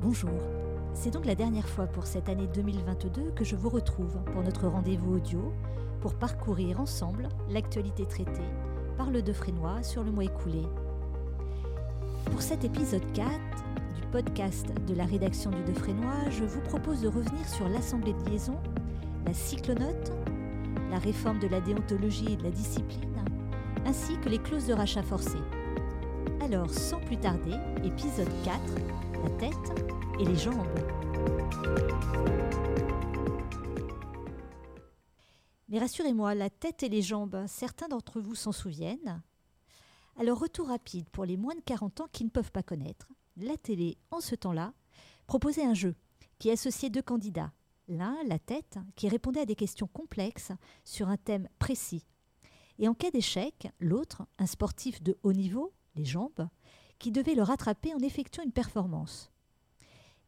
[0.00, 0.30] Bonjour.
[0.94, 4.68] C'est donc la dernière fois pour cette année 2022 que je vous retrouve pour notre
[4.68, 5.52] rendez-vous audio
[6.00, 8.48] pour parcourir ensemble l'actualité traitée
[8.96, 10.62] par le Defrénois sur le mois écoulé.
[12.26, 13.28] Pour cet épisode 4
[14.00, 18.30] du podcast de la rédaction du Defrénois, je vous propose de revenir sur l'assemblée de
[18.30, 18.56] liaison,
[19.26, 20.12] la cyclonote,
[20.92, 23.16] la réforme de la déontologie et de la discipline,
[23.84, 25.38] ainsi que les clauses de rachat forcé.
[26.40, 28.60] Alors, sans plus tarder, épisode 4,
[29.22, 29.84] la tête
[30.18, 30.66] et les jambes.
[35.68, 39.22] Mais rassurez-moi, la tête et les jambes, certains d'entre vous s'en souviennent.
[40.16, 43.08] Alors, retour rapide pour les moins de 40 ans qui ne peuvent pas connaître.
[43.36, 44.72] La télé, en ce temps-là,
[45.26, 45.94] proposait un jeu
[46.38, 47.52] qui associait deux candidats.
[47.86, 50.52] L'un, la tête, qui répondait à des questions complexes
[50.84, 52.04] sur un thème précis.
[52.78, 56.48] Et en cas d'échec, l'autre, un sportif de haut niveau, les jambes,
[56.98, 59.30] qui devait le rattraper en effectuant une performance.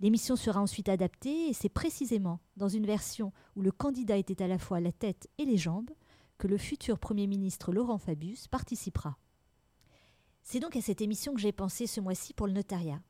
[0.00, 4.48] L'émission sera ensuite adaptée et c'est précisément dans une version où le candidat était à
[4.48, 5.90] la fois la tête et les jambes
[6.38, 9.18] que le futur Premier ministre Laurent Fabius participera.
[10.42, 13.00] C'est donc à cette émission que j'ai pensé ce mois-ci pour le notariat.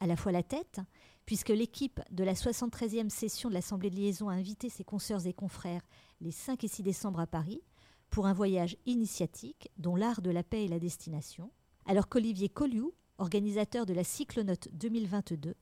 [0.00, 0.80] À la fois la tête,
[1.24, 5.32] puisque l'équipe de la 73e session de l'Assemblée de liaison a invité ses consoeurs et
[5.32, 5.86] confrères
[6.20, 7.62] les 5 et 6 décembre à Paris
[8.10, 11.50] pour un voyage initiatique dont l'art de la paix est la destination,
[11.86, 15.54] alors qu'Olivier Colliou, organisateur de la Cyclonote 2022,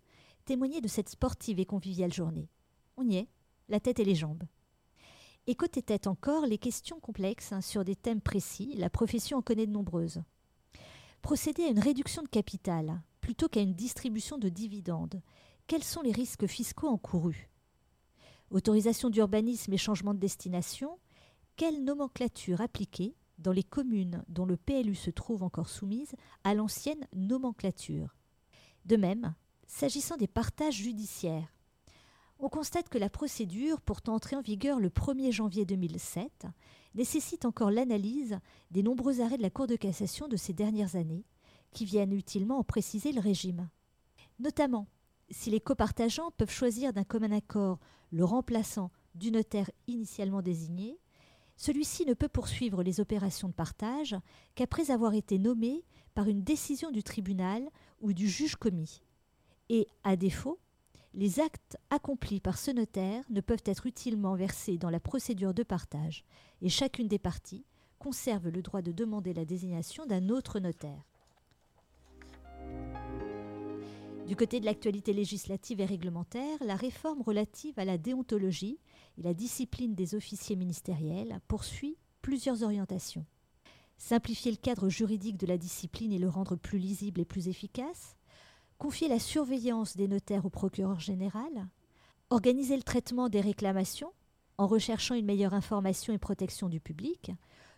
[0.44, 2.48] témoignait de cette sportive et conviviale journée.
[2.96, 3.28] On y est,
[3.68, 4.44] la tête et les jambes.
[5.46, 9.42] Et côté tête encore, les questions complexes hein, sur des thèmes précis, la profession en
[9.42, 10.22] connaît de nombreuses.
[11.20, 15.22] Procéder à une réduction de capital plutôt qu'à une distribution de dividendes,
[15.66, 17.48] quels sont les risques fiscaux encourus?
[18.50, 20.98] Autorisation d'urbanisme et changement de destination,
[21.56, 23.14] quelle nomenclature appliquer?
[23.42, 28.16] Dans les communes dont le PLU se trouve encore soumise à l'ancienne nomenclature
[28.86, 29.34] De même,
[29.74, 31.50] S'agissant des partages judiciaires,
[32.38, 36.46] on constate que la procédure, pourtant entrée en vigueur le 1er janvier 2007,
[36.94, 38.38] nécessite encore l'analyse
[38.70, 41.24] des nombreux arrêts de la Cour de cassation de ces dernières années,
[41.72, 43.70] qui viennent utilement en préciser le régime.
[44.38, 44.86] Notamment,
[45.30, 47.78] si les copartageants peuvent choisir d'un commun accord
[48.10, 50.98] le remplaçant du notaire initialement désigné,
[51.56, 54.16] celui-ci ne peut poursuivre les opérations de partage
[54.54, 57.68] qu'après avoir été nommé par une décision du tribunal
[58.00, 59.02] ou du juge commis
[59.68, 60.58] et, à défaut,
[61.14, 65.62] les actes accomplis par ce notaire ne peuvent être utilement versés dans la procédure de
[65.62, 66.24] partage,
[66.60, 67.64] et chacune des parties
[67.98, 71.11] conserve le droit de demander la désignation d'un autre notaire.
[74.32, 78.78] Du côté de l'actualité législative et réglementaire, la réforme relative à la déontologie
[79.18, 83.26] et la discipline des officiers ministériels poursuit plusieurs orientations.
[83.98, 88.16] Simplifier le cadre juridique de la discipline et le rendre plus lisible et plus efficace,
[88.78, 91.68] confier la surveillance des notaires au procureur général,
[92.30, 94.14] organiser le traitement des réclamations
[94.56, 97.32] en recherchant une meilleure information et protection du public,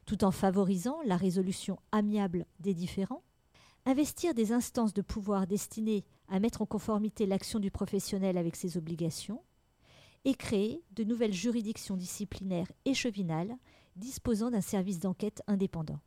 [0.07, 3.25] tout en favorisant la résolution amiable des différends,
[3.87, 8.77] investir des instances de pouvoir destinées à mettre en conformité l'action du professionnel avec ses
[8.77, 9.43] obligations,
[10.25, 13.57] et créer de nouvelles juridictions disciplinaires et chevinales
[13.97, 16.01] disposant d'un service d'enquête indépendant.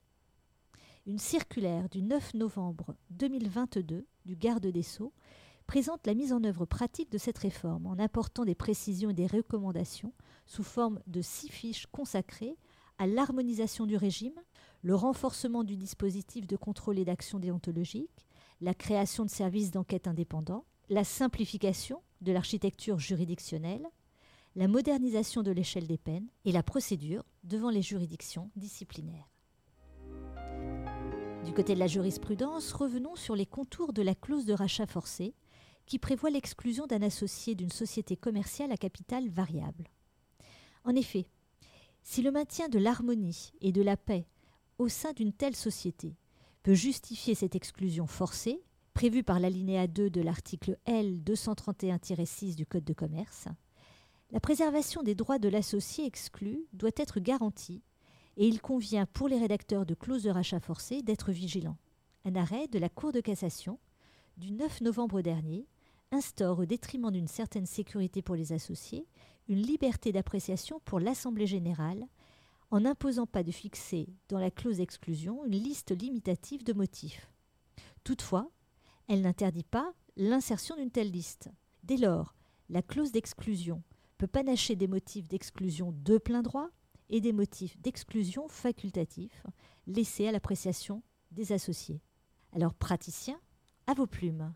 [1.06, 5.14] Une circulaire du 9 novembre 2022 du garde des Sceaux
[5.68, 9.28] présente la mise en œuvre pratique de cette réforme en apportant des précisions et des
[9.28, 10.14] recommandations
[10.46, 12.58] sous forme de six fiches consacrées
[12.98, 14.40] à l'harmonisation du régime,
[14.82, 18.26] le renforcement du dispositif de contrôle et d'action déontologique,
[18.62, 23.88] la création de services d'enquête indépendants, la simplification de l'architecture juridictionnelle,
[24.56, 29.30] la modernisation de l'échelle des peines et la procédure devant les juridictions disciplinaires.
[31.46, 35.36] Du côté de la jurisprudence, revenons sur les contours de la clause de rachat forcé,
[35.86, 39.86] qui prévoit l'exclusion d'un associé d'une société commerciale à capital variable.
[40.84, 41.28] En effet,
[42.08, 44.26] si le maintien de l'harmonie et de la paix
[44.78, 46.16] au sein d'une telle société
[46.64, 48.64] peut justifier cette exclusion forcée,
[48.94, 53.50] prévue par l'alinéa 2 de l'article L 231-6 du Code de commerce,
[54.32, 57.84] la préservation des droits de l'associé exclu doit être garantie
[58.38, 61.78] et il convient pour les rédacteurs de clauses de rachat forcé d'être vigilants.
[62.24, 63.80] Un arrêt de la Cour de cassation
[64.38, 65.68] du 9 novembre dernier
[66.14, 69.06] instaure, au détriment d'une certaine sécurité pour les associés,
[69.48, 72.08] une liberté d'appréciation pour l'Assemblée générale
[72.70, 77.30] en n'imposant pas de fixer dans la clause d'exclusion une liste limitative de motifs.
[78.04, 78.50] Toutefois,
[79.08, 81.50] elle n'interdit pas l'insertion d'une telle liste.
[81.84, 82.36] Dès lors,
[82.70, 83.84] la clause d'exclusion
[84.18, 86.70] peut panacher des motifs d'exclusion de plein droit
[87.10, 89.46] et des motifs d'exclusion facultatifs
[89.86, 92.02] laissés à l'appréciation des associés.
[92.54, 93.40] Alors praticiens,
[93.86, 94.54] à vos plumes.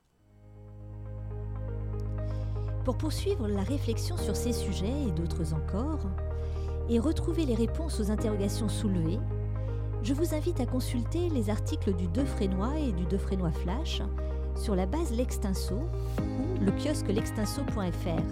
[2.83, 5.99] Pour poursuivre la réflexion sur ces sujets et d'autres encore,
[6.89, 9.19] et retrouver les réponses aux interrogations soulevées,
[10.03, 14.01] je vous invite à consulter les articles du Deux Frénois et du Deux Frénois Flash
[14.55, 18.23] sur la base L'Extinso ou le kiosque l'extinso.fr.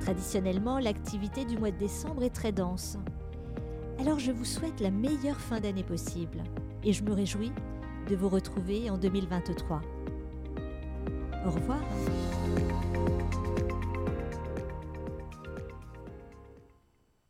[0.00, 2.96] Traditionnellement, l'activité du mois de décembre est très dense.
[3.98, 6.42] Alors je vous souhaite la meilleure fin d'année possible
[6.84, 7.52] et je me réjouis
[8.08, 9.82] de vous retrouver en 2023.
[11.44, 11.80] Au revoir.